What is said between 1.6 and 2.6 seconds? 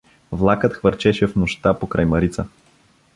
покрай Марица.